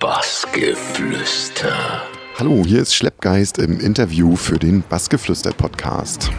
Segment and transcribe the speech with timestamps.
[0.00, 2.02] Bassgeflüster.
[2.38, 6.30] Hallo, hier ist Schleppgeist im Interview für den Bassgeflüster Podcast.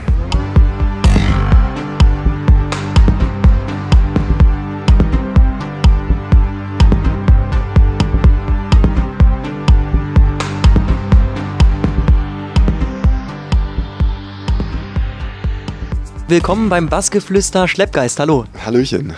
[16.28, 18.20] Willkommen beim Bassgeflüster Schleppgeist.
[18.20, 18.46] Hallo.
[18.64, 19.16] Hallöchen.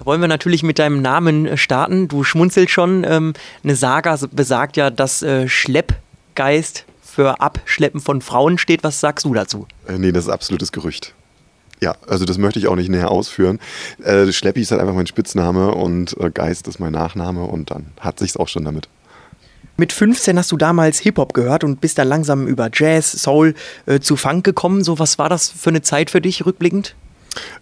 [0.00, 2.08] Da wollen wir natürlich mit deinem Namen äh, starten.
[2.08, 3.04] Du schmunzelst schon.
[3.04, 8.82] Ähm, eine Saga besagt ja, dass äh, Schleppgeist für Abschleppen von Frauen steht.
[8.82, 9.66] Was sagst du dazu?
[9.86, 11.14] Äh, nee, das ist absolutes Gerücht.
[11.82, 13.58] Ja, also das möchte ich auch nicht näher ausführen.
[14.02, 17.88] Äh, Schleppi ist halt einfach mein Spitzname und äh, Geist ist mein Nachname und dann
[18.00, 18.88] hat sich's auch schon damit.
[19.76, 24.00] Mit 15 hast du damals Hip-Hop gehört und bist dann langsam über Jazz, Soul äh,
[24.00, 24.82] zu Funk gekommen.
[24.82, 26.94] So, was war das für eine Zeit für dich rückblickend?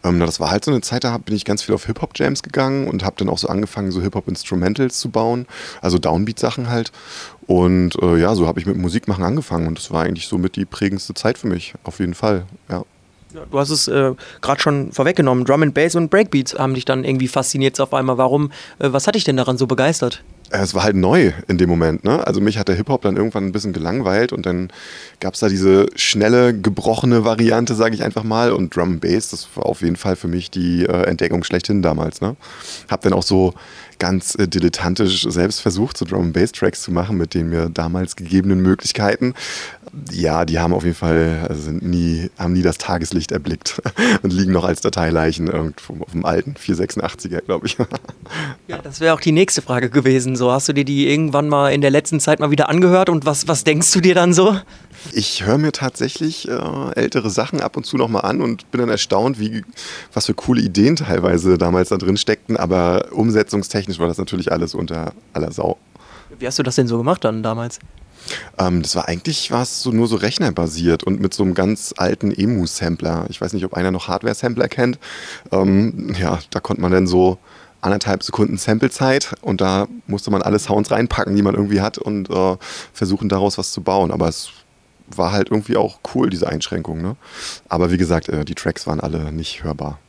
[0.04, 2.88] Ähm, das war halt so eine Zeit, da bin ich ganz viel auf Hip-Hop-Jams gegangen
[2.88, 5.46] und habe dann auch so angefangen, so Hip-Hop-Instrumentals zu bauen,
[5.80, 6.92] also Downbeat-Sachen halt.
[7.46, 10.64] Und äh, ja, so habe ich mit Musikmachen angefangen und das war eigentlich somit die
[10.64, 12.84] prägendste Zeit für mich, auf jeden Fall, ja.
[13.50, 15.44] Du hast es äh, gerade schon vorweggenommen.
[15.44, 18.16] Drum and Bass und Breakbeats haben dich dann irgendwie fasziniert auf einmal.
[18.16, 18.50] Warum?
[18.78, 20.22] Äh, was hat dich denn daran so begeistert?
[20.50, 22.04] Äh, es war halt neu in dem Moment.
[22.04, 22.26] Ne?
[22.26, 24.70] Also mich hat der Hip-Hop dann irgendwann ein bisschen gelangweilt und dann
[25.20, 28.52] gab es da diese schnelle, gebrochene Variante, sage ich einfach mal.
[28.52, 32.20] Und Drum Bass, das war auf jeden Fall für mich die äh, Entdeckung schlechthin damals.
[32.20, 32.36] Ne?
[32.88, 33.54] Hab dann auch so
[33.98, 37.68] ganz äh, dilettantisch selbst versucht, so Drum and Bass Tracks zu machen mit den mir
[37.68, 39.34] damals gegebenen Möglichkeiten.
[40.12, 43.80] Ja, die haben auf jeden Fall, also sind nie, haben nie das Tageslicht erblickt
[44.22, 47.76] und liegen noch als Dateileichen irgendwo auf dem alten 486er, glaube ich.
[48.66, 50.36] Ja, das wäre auch die nächste Frage gewesen.
[50.36, 53.24] So, hast du dir die irgendwann mal in der letzten Zeit mal wieder angehört und
[53.24, 54.58] was, was denkst du dir dann so?
[55.12, 58.90] Ich höre mir tatsächlich äh, ältere Sachen ab und zu nochmal an und bin dann
[58.90, 59.64] erstaunt, wie,
[60.12, 64.74] was für coole Ideen teilweise damals da drin steckten, aber umsetzungstechnisch war das natürlich alles
[64.74, 65.78] unter aller Sau.
[66.38, 67.78] Wie hast du das denn so gemacht dann damals?
[68.58, 72.32] Ähm, das war eigentlich was so nur so rechnerbasiert und mit so einem ganz alten
[72.32, 73.26] Emu-Sampler.
[73.28, 74.98] Ich weiß nicht, ob einer noch Hardware-Sampler kennt.
[75.52, 77.38] Ähm, ja, da konnte man dann so
[77.80, 82.28] anderthalb Sekunden Samplezeit und da musste man alle Sounds reinpacken, die man irgendwie hat und
[82.28, 82.56] äh,
[82.92, 84.10] versuchen daraus was zu bauen.
[84.10, 84.50] Aber es
[85.14, 87.02] war halt irgendwie auch cool, diese Einschränkung.
[87.02, 87.16] Ne?
[87.68, 89.98] Aber wie gesagt, äh, die Tracks waren alle nicht hörbar.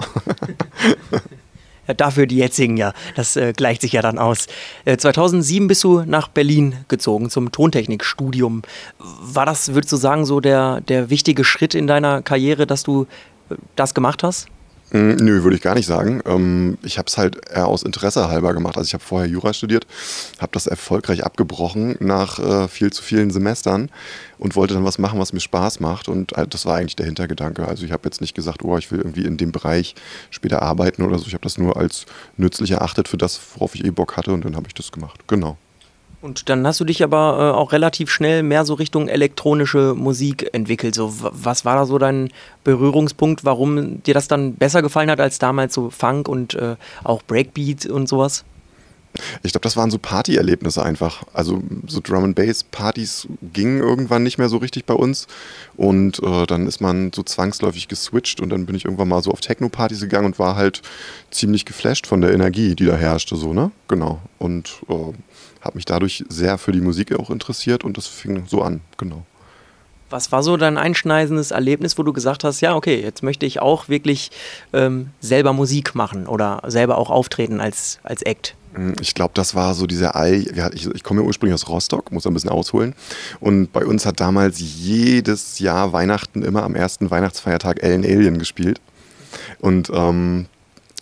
[1.98, 2.94] Dafür die jetzigen ja.
[3.16, 4.48] Das äh, gleicht sich ja dann aus.
[4.86, 8.62] Äh, 2007 bist du nach Berlin gezogen zum Tontechnikstudium.
[9.00, 13.08] War das, würdest du sagen, so der, der wichtige Schritt in deiner Karriere, dass du
[13.50, 14.48] äh, das gemacht hast?
[14.92, 16.22] Mm, Nö, würde ich gar nicht sagen.
[16.26, 18.78] Ähm, ich habe es halt eher aus Interesse halber gemacht.
[18.78, 19.86] Also ich habe vorher Jura studiert,
[20.40, 23.90] habe das erfolgreich abgebrochen nach äh, viel zu vielen Semestern
[24.40, 26.10] und wollte dann was machen, was mir Spaß macht.
[26.10, 27.68] Und äh, das war eigentlich der Hintergedanke.
[27.68, 29.96] Also ich habe jetzt nicht gesagt, oh, ich will irgendwie in dem Bereich
[30.32, 31.28] später arbeiten oder so.
[31.28, 32.06] Ich habe das nur als
[32.38, 35.22] nützlich erachtet für das, worauf ich eh Bock hatte und dann habe ich das gemacht.
[35.28, 35.58] Genau.
[36.22, 40.50] Und dann hast du dich aber äh, auch relativ schnell mehr so Richtung elektronische Musik
[40.52, 40.94] entwickelt.
[40.94, 42.30] So, was war da so dein
[42.66, 46.76] Berührungspunkt, warum dir das dann besser gefallen hat als damals so Funk und äh,
[47.06, 48.44] auch Breakbeat und sowas?
[49.44, 51.24] Ich glaube, das waren so Partyerlebnisse einfach.
[51.34, 55.28] Also so Drum and Bass Partys gingen irgendwann nicht mehr so richtig bei uns
[55.78, 59.32] und äh, dann ist man so zwangsläufig geswitcht und dann bin ich irgendwann mal so
[59.32, 60.82] auf Techno Partys gegangen und war halt
[61.32, 63.72] ziemlich geflasht von der Energie, die da herrschte so, ne?
[63.88, 64.20] Genau.
[64.38, 64.94] Und äh,
[65.62, 69.26] habe mich dadurch sehr für die Musik auch interessiert und das fing so an, genau.
[70.10, 73.62] Was war so dein einschneidendes Erlebnis, wo du gesagt hast, ja, okay, jetzt möchte ich
[73.62, 74.32] auch wirklich
[74.74, 78.56] ähm, selber Musik machen oder selber auch auftreten als, als Act?
[79.02, 80.46] Ich glaube, das war so dieser Ei.
[80.74, 82.94] Ich, ich komme ja ursprünglich aus Rostock, muss ein bisschen ausholen.
[83.40, 88.80] Und bei uns hat damals jedes Jahr Weihnachten immer am ersten Weihnachtsfeiertag Ellen Alien gespielt.
[89.60, 90.48] Und ähm,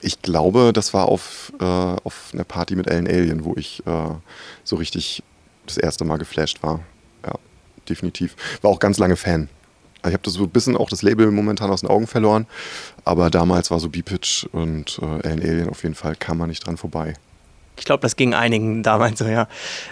[0.01, 4.09] ich glaube, das war auf, äh, auf einer Party mit Ellen Alien, wo ich äh,
[4.63, 5.23] so richtig
[5.65, 6.79] das erste Mal geflasht war.
[7.25, 7.33] Ja,
[7.89, 8.35] definitiv.
[8.61, 9.49] War auch ganz lange Fan.
[10.05, 12.45] Ich habe das so ein bisschen auch das Label momentan aus den Augen verloren.
[13.03, 16.65] Aber damals war so B-Pitch und äh, Ellen Alien auf jeden Fall, kam man nicht
[16.65, 17.15] dran vorbei.
[17.77, 19.47] Ich glaube, das ging einigen damals so, ja.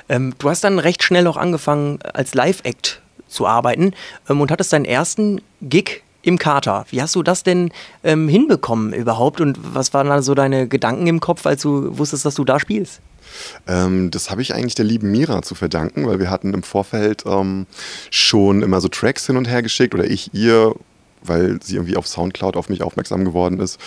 [0.10, 3.94] Ähm, du hast dann recht schnell auch angefangen, als Live-Act zu arbeiten
[4.30, 6.86] ähm, und hattest deinen ersten Gig im Kater.
[6.90, 7.72] Wie hast du das denn
[8.04, 12.26] ähm, hinbekommen überhaupt und was waren da so deine Gedanken im Kopf, als du wusstest,
[12.26, 13.00] dass du da spielst?
[13.68, 17.24] Ähm, das habe ich eigentlich der lieben Mira zu verdanken, weil wir hatten im Vorfeld
[17.28, 17.68] ähm,
[18.10, 20.76] schon immer so Tracks hin und her geschickt oder ich ihr,
[21.22, 23.80] weil sie irgendwie auf Soundcloud auf mich aufmerksam geworden ist.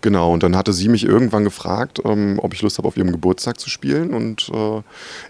[0.00, 3.10] Genau, und dann hatte sie mich irgendwann gefragt, ähm, ob ich Lust habe, auf ihrem
[3.10, 4.14] Geburtstag zu spielen.
[4.14, 4.82] Und äh,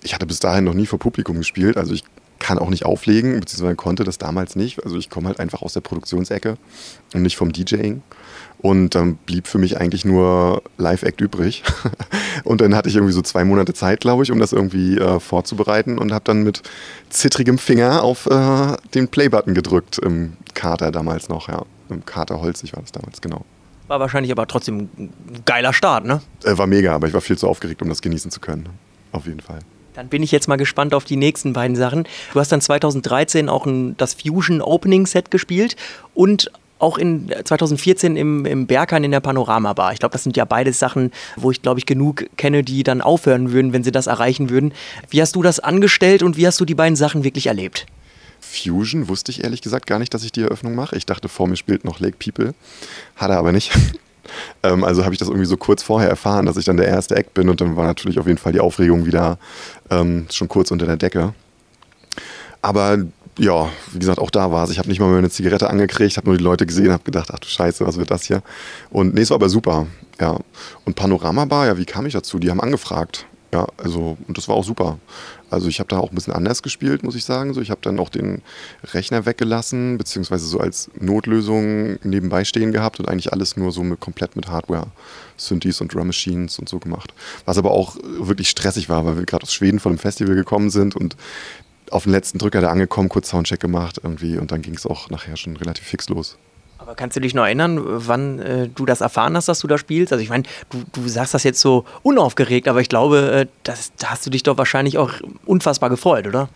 [0.03, 1.79] ich hatte bis dahin noch nie vor Publikum gespielt.
[1.79, 2.05] Also ich
[2.39, 4.85] kann auch nicht auflegen, beziehungsweise konnte das damals nicht.
[4.85, 6.57] Also ich komme halt einfach aus der Produktionsecke
[7.15, 8.03] und nicht vom DJing.
[8.61, 11.63] Und dann blieb für mich eigentlich nur Live-Act übrig.
[12.45, 15.21] und dann hatte ich irgendwie so zwei Monate Zeit, glaube ich, um das irgendwie äh,
[15.21, 16.63] vorzubereiten und habe dann mit
[17.09, 21.65] zittrigem Finger auf äh, den Play-Button gedrückt im Kater damals noch, ja.
[21.89, 23.45] Im Kater Holzig war das damals, genau.
[23.89, 25.13] War wahrscheinlich aber trotzdem ein
[25.45, 26.21] geiler Start, ne?
[26.45, 28.69] Äh, war mega, aber ich war viel zu aufgeregt, um das genießen zu können.
[29.13, 29.61] Auf jeden Fall.
[29.95, 32.07] Dann bin ich jetzt mal gespannt auf die nächsten beiden Sachen.
[32.33, 35.75] Du hast dann 2013 auch ein, das Fusion Opening Set gespielt
[36.15, 39.93] und auch in 2014 im, im Berghain in der Panorama Bar.
[39.93, 43.01] Ich glaube, das sind ja beides Sachen, wo ich, glaube ich, genug kenne, die dann
[43.01, 44.73] aufhören würden, wenn sie das erreichen würden.
[45.11, 47.87] Wie hast du das angestellt und wie hast du die beiden Sachen wirklich erlebt?
[48.49, 50.97] Fusion wusste ich ehrlich gesagt gar nicht, dass ich die Eröffnung mache.
[50.97, 52.55] Ich dachte, vor mir spielt noch Lake People.
[53.17, 53.73] Hat er aber nicht.
[54.63, 57.17] ähm, also habe ich das irgendwie so kurz vorher erfahren, dass ich dann der erste
[57.17, 59.39] Act bin und dann war natürlich auf jeden Fall die Aufregung wieder
[59.91, 61.35] ähm, schon kurz unter der Decke.
[62.63, 62.99] Aber
[63.39, 64.71] ja, wie gesagt, auch da war es.
[64.71, 67.31] Ich habe nicht mal mehr eine Zigarette angekriegt, habe nur die Leute gesehen, habe gedacht,
[67.33, 68.43] ach du Scheiße, was wird das hier?
[68.91, 69.87] Und nee, es war aber super.
[70.21, 70.39] Ja.
[70.85, 72.39] Und Panorama Bar, ja, wie kam ich dazu?
[72.39, 73.27] Die haben angefragt.
[73.53, 74.99] Ja, also, und das war auch super.
[75.51, 77.55] Also ich habe da auch ein bisschen anders gespielt, muss ich sagen.
[77.55, 78.43] So, ich habe dann auch den
[78.93, 84.01] Rechner weggelassen, beziehungsweise so als Notlösung nebenbei stehen gehabt und eigentlich alles nur so mit,
[84.01, 84.89] komplett mit Hardware,
[85.37, 87.15] Synthes und Drum Machines und so gemacht.
[87.45, 90.71] Was aber auch wirklich stressig war, weil wir gerade aus Schweden von dem Festival gekommen
[90.71, 91.17] sind und
[91.91, 95.09] auf den letzten Drücker da angekommen, kurz Soundcheck gemacht irgendwie und dann ging es auch
[95.11, 96.37] nachher schon relativ fix los.
[96.79, 99.79] Aber kannst du dich noch erinnern, wann äh, du das erfahren hast, dass du da
[99.79, 100.13] spielst?
[100.13, 103.93] Also ich meine, du, du sagst das jetzt so unaufgeregt, aber ich glaube, äh, das,
[103.99, 105.13] da hast du dich doch wahrscheinlich auch
[105.45, 106.49] unfassbar gefreut, oder?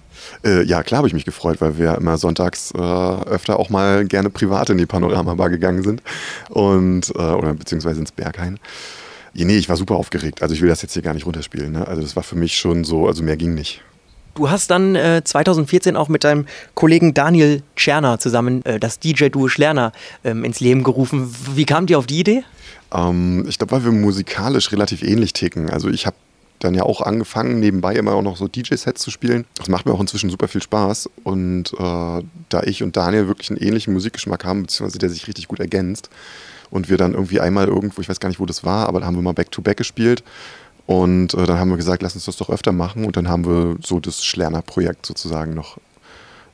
[0.44, 4.04] Äh, ja, klar habe ich mich gefreut, weil wir immer sonntags äh, öfter auch mal
[4.04, 6.02] gerne privat in die Panoramabar gegangen sind
[6.50, 8.60] und äh, oder beziehungsweise ins Berghain.
[9.34, 10.42] Nee, ich war super aufgeregt.
[10.42, 11.72] Also ich will das jetzt hier gar nicht runterspielen.
[11.72, 11.88] Ne?
[11.88, 13.82] Also das war für mich schon so, also mehr ging nicht.
[14.34, 19.48] Du hast dann äh, 2014 auch mit deinem Kollegen Daniel Tscherner zusammen äh, das DJ-Duo
[19.48, 19.92] Schlerner
[20.24, 21.34] ähm, ins Leben gerufen.
[21.54, 22.44] Wie kam dir auf die Idee?
[22.94, 25.68] Ähm, ich glaube, weil wir musikalisch relativ ähnlich ticken.
[25.68, 26.16] Also ich habe
[26.60, 29.44] dann ja auch angefangen, nebenbei immer auch noch so DJ-Sets zu spielen.
[29.56, 31.10] Das macht mir auch inzwischen super viel Spaß.
[31.24, 35.48] Und äh, da ich und Daniel wirklich einen ähnlichen Musikgeschmack haben, beziehungsweise der sich richtig
[35.48, 36.08] gut ergänzt,
[36.70, 39.06] und wir dann irgendwie einmal irgendwo, ich weiß gar nicht, wo das war, aber da
[39.06, 40.24] haben wir mal Back-to-Back -back gespielt
[40.86, 43.04] und äh, dann haben wir gesagt, lass uns das doch öfter machen.
[43.04, 45.78] Und dann haben wir so das Schlerner-Projekt sozusagen noch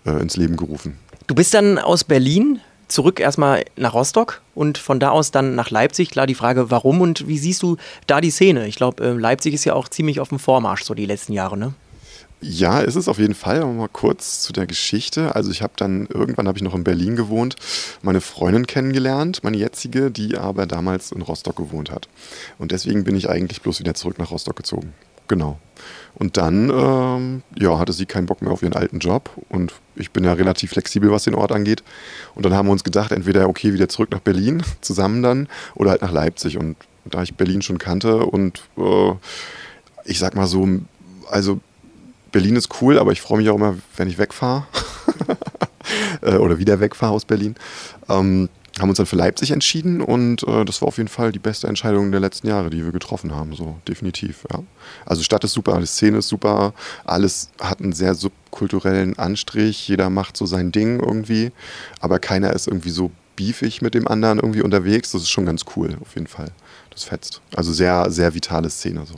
[0.05, 0.99] äh, ins Leben gerufen.
[1.27, 5.71] Du bist dann aus Berlin zurück erstmal nach Rostock und von da aus dann nach
[5.71, 6.11] Leipzig.
[6.11, 7.77] Klar, die Frage, warum und wie siehst du
[8.07, 8.67] da die Szene?
[8.67, 11.57] Ich glaube, äh, Leipzig ist ja auch ziemlich auf dem Vormarsch so die letzten Jahre,
[11.57, 11.75] ne?
[12.41, 13.63] Ja, ist es auf jeden Fall.
[13.63, 15.35] Aber mal kurz zu der Geschichte.
[15.35, 17.57] Also ich habe dann, irgendwann habe ich noch in Berlin gewohnt,
[18.03, 22.09] meine Freundin kennengelernt, meine jetzige, die aber damals in Rostock gewohnt hat.
[22.59, 24.93] Und deswegen bin ich eigentlich bloß wieder zurück nach Rostock gezogen.
[25.27, 25.59] Genau.
[26.15, 30.11] Und dann ähm, ja, hatte sie keinen Bock mehr auf ihren alten Job und ich
[30.11, 31.85] bin ja relativ flexibel, was den Ort angeht.
[32.35, 35.91] Und dann haben wir uns gedacht, entweder okay, wieder zurück nach Berlin, zusammen dann, oder
[35.91, 36.57] halt nach Leipzig.
[36.57, 39.13] Und da ich Berlin schon kannte und äh,
[40.05, 40.67] ich sag mal so,
[41.31, 41.61] also
[42.33, 44.67] Berlin ist cool, aber ich freue mich auch immer, wenn ich wegfahre.
[46.21, 47.55] Äh, oder wieder wegfahre aus Berlin.
[48.11, 51.39] Ähm, haben uns dann für Leipzig entschieden und äh, das war auf jeden Fall die
[51.39, 54.45] beste Entscheidung der letzten Jahre, die wir getroffen haben, so definitiv.
[54.53, 54.63] Ja.
[55.07, 60.11] Also Stadt ist super, die Szene ist super, alles hat einen sehr subkulturellen Anstrich, jeder
[60.11, 61.53] macht so sein Ding irgendwie,
[62.01, 65.13] aber keiner ist irgendwie so beefig mit dem anderen irgendwie unterwegs.
[65.13, 66.51] Das ist schon ganz cool, auf jeden Fall.
[66.91, 67.41] Das fetzt.
[67.55, 69.15] Also sehr, sehr vitale Szene so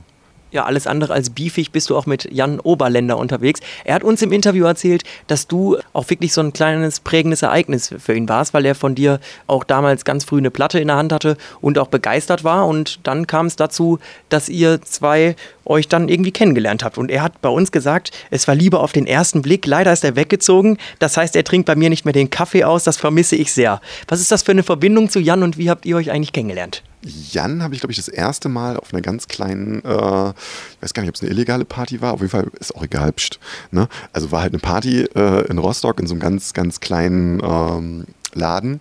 [0.51, 3.61] ja, alles andere als beefig bist du auch mit Jan Oberländer unterwegs.
[3.85, 7.95] Er hat uns im Interview erzählt, dass du auch wirklich so ein kleines prägendes Ereignis
[7.99, 10.97] für ihn warst, weil er von dir auch damals ganz früh eine Platte in der
[10.97, 12.67] Hand hatte und auch begeistert war.
[12.67, 16.99] Und dann kam es dazu, dass ihr zwei euch dann irgendwie kennengelernt habt.
[16.99, 19.67] Und er hat bei uns gesagt, es war lieber auf den ersten Blick.
[19.67, 20.79] Leider ist er weggezogen.
[20.99, 22.85] Das heißt, er trinkt bei mir nicht mehr den Kaffee aus.
[22.85, 23.81] Das vermisse ich sehr.
[24.09, 26.83] Was ist das für eine Verbindung zu Jan und wie habt ihr euch eigentlich kennengelernt?
[27.03, 30.93] Jan habe ich, glaube ich, das erste Mal auf einer ganz kleinen, äh, ich weiß
[30.93, 33.39] gar nicht, ob es eine illegale Party war, auf jeden Fall ist auch egal, pst,
[33.71, 33.89] ne?
[34.13, 38.05] Also war halt eine Party äh, in Rostock in so einem ganz, ganz kleinen ähm,
[38.35, 38.81] Laden.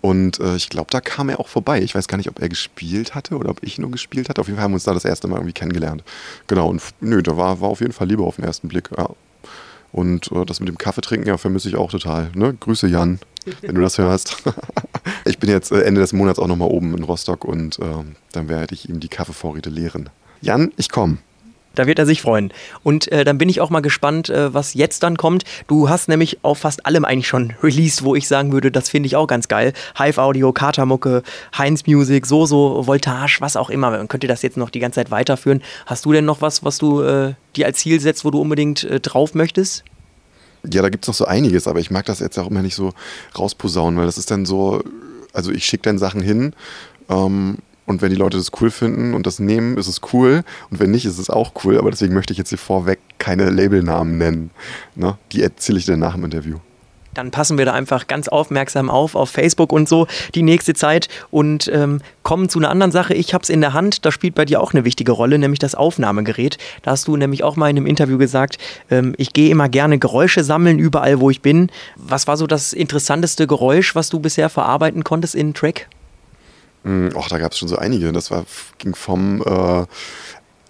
[0.00, 1.80] Und äh, ich glaube, da kam er auch vorbei.
[1.80, 4.38] Ich weiß gar nicht, ob er gespielt hatte oder ob ich nur gespielt hatte.
[4.40, 6.04] Auf jeden Fall haben wir uns da das erste Mal irgendwie kennengelernt.
[6.46, 8.90] Genau, und nö, da war, war auf jeden Fall Liebe auf den ersten Blick.
[8.98, 9.08] Ja.
[9.92, 12.30] Und äh, das mit dem Kaffee trinken, ja, vermisse ich auch total.
[12.34, 12.52] Ne?
[12.52, 13.18] Grüße Jan,
[13.62, 14.42] wenn du das hörst.
[15.24, 17.84] ich bin jetzt äh, Ende des Monats auch nochmal oben in Rostock und äh,
[18.32, 20.10] dann werde ich ihm die Kaffeevorräte leeren.
[20.40, 21.18] Jan, ich komme.
[21.74, 22.52] Da wird er sich freuen.
[22.82, 25.44] Und äh, dann bin ich auch mal gespannt, äh, was jetzt dann kommt.
[25.66, 29.08] Du hast nämlich auf fast allem eigentlich schon released, wo ich sagen würde, das finde
[29.08, 29.72] ich auch ganz geil.
[29.98, 31.22] Hive Audio, Katamucke,
[31.56, 33.90] Heinz Music, Soso, Voltage, was auch immer.
[33.90, 35.62] Man könnte das jetzt noch die ganze Zeit weiterführen.
[35.86, 38.84] Hast du denn noch was, was du äh, dir als Ziel setzt, wo du unbedingt
[38.84, 39.84] äh, drauf möchtest?
[40.70, 42.74] Ja, da gibt es noch so einiges, aber ich mag das jetzt auch immer nicht
[42.74, 42.92] so
[43.38, 44.82] rausposaunen, weil das ist dann so,
[45.32, 46.54] also ich schicke dann Sachen hin
[47.08, 50.42] ähm, und wenn die Leute das cool finden und das nehmen, ist es cool.
[50.70, 51.78] Und wenn nicht, ist es auch cool.
[51.78, 54.50] Aber deswegen möchte ich jetzt hier vorweg keine Labelnamen nennen.
[54.94, 55.18] Ne?
[55.32, 56.58] Die erzähle ich dir nach dem Interview
[57.14, 61.08] dann passen wir da einfach ganz aufmerksam auf, auf Facebook und so die nächste Zeit
[61.30, 63.14] und ähm, kommen zu einer anderen Sache.
[63.14, 65.58] Ich habe es in der Hand, da spielt bei dir auch eine wichtige Rolle, nämlich
[65.58, 66.58] das Aufnahmegerät.
[66.82, 68.58] Da hast du nämlich auch mal in einem Interview gesagt,
[68.90, 71.70] ähm, ich gehe immer gerne Geräusche sammeln, überall wo ich bin.
[71.96, 75.88] Was war so das interessanteste Geräusch, was du bisher verarbeiten konntest in Track?
[77.14, 78.12] Och, da gab es schon so einige.
[78.12, 78.44] Das war,
[78.78, 79.86] ging vom äh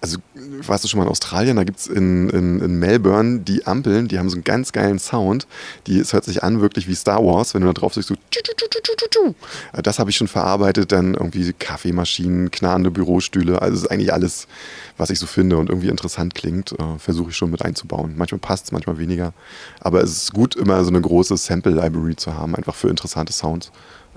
[0.05, 0.19] also
[0.67, 4.07] warst du schon mal in Australien, da gibt es in, in, in, Melbourne die Ampeln,
[4.07, 5.47] die haben so einen ganz geilen Sound.
[5.87, 8.15] Die, es hört sich an wirklich wie Star Wars, wenn du da drauf sagst, so
[9.81, 14.47] das habe ich schon verarbeitet, dann irgendwie Kaffeemaschinen, knarrende Bürostühle, also es ist eigentlich alles,
[14.97, 18.13] was ich so finde und irgendwie interessant klingt, äh, versuche ich schon mit einzubauen.
[18.15, 19.33] Manchmal passt es, manchmal weniger,
[19.79, 23.71] aber es ist gut, immer so eine große Sample-Library zu haben, einfach für interessante Sounds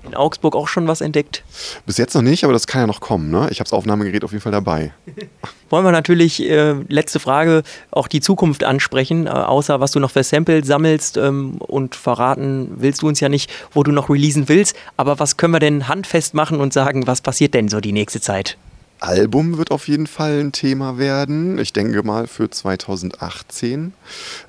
[0.08, 1.44] in Augsburg auch schon was entdeckt?
[1.86, 3.30] Bis jetzt noch nicht, aber das kann ja noch kommen.
[3.30, 3.48] Ne?
[3.50, 4.92] Ich habe das Aufnahmegerät auf jeden Fall dabei.
[5.70, 10.10] Wollen wir natürlich, äh, letzte Frage, auch die Zukunft ansprechen, äh, außer was du noch
[10.10, 14.48] für Sample sammelst ähm, und verraten willst du uns ja nicht, wo du noch releasen
[14.48, 14.74] willst.
[14.96, 18.20] Aber was können wir denn handfest machen und sagen, was passiert denn so die nächste
[18.20, 18.56] Zeit?
[19.00, 21.58] Album wird auf jeden Fall ein Thema werden.
[21.58, 23.92] Ich denke mal für 2018.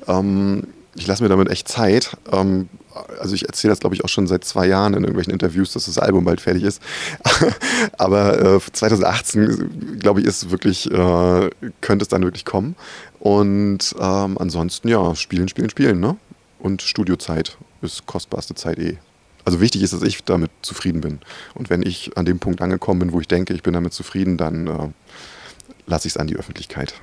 [0.08, 0.64] Ähm,
[0.96, 2.18] ich lasse mir damit echt Zeit.
[2.32, 2.68] Ähm,
[3.20, 5.86] also ich erzähle das, glaube ich, auch schon seit zwei Jahren in irgendwelchen Interviews, dass
[5.86, 6.82] das Album bald fertig ist.
[7.98, 11.50] Aber äh, 2018, glaube ich, ist wirklich, äh,
[11.82, 12.76] könnte es dann wirklich kommen.
[13.20, 16.18] Und ähm, ansonsten, ja, spielen, spielen, spielen, ne?
[16.60, 18.98] Und Studiozeit ist kostbarste Zeit eh.
[19.46, 21.20] Also wichtig ist, dass ich damit zufrieden bin.
[21.54, 24.38] Und wenn ich an dem Punkt angekommen bin, wo ich denke, ich bin damit zufrieden,
[24.38, 24.90] dann äh,
[25.86, 26.94] lasse ich es an die Öffentlichkeit.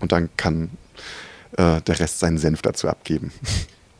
[0.00, 0.70] Und dann kann
[1.56, 3.32] äh, der Rest seinen Senf dazu abgeben.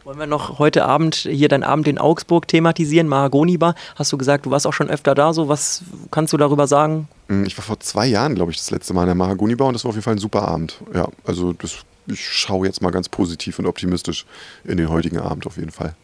[0.04, 3.76] Wollen wir noch heute Abend hier deinen Abend in Augsburg thematisieren, Mahagoni Bar?
[3.94, 7.06] Hast du gesagt, du warst auch schon öfter da, so was kannst du darüber sagen?
[7.28, 9.68] Mm, ich war vor zwei Jahren, glaube ich, das letzte Mal in der Mahagoni Bar
[9.68, 10.80] und das war auf jeden Fall ein super Abend.
[10.92, 11.76] Ja, also das,
[12.08, 14.26] ich schaue jetzt mal ganz positiv und optimistisch
[14.64, 15.94] in den heutigen Abend auf jeden Fall.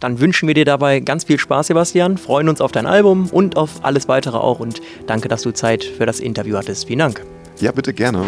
[0.00, 3.56] Dann wünschen wir dir dabei ganz viel Spaß, Sebastian, freuen uns auf dein Album und
[3.56, 6.88] auf alles weitere auch und danke, dass du Zeit für das Interview hattest.
[6.88, 7.24] Vielen Dank.
[7.58, 8.26] Ja, bitte gerne.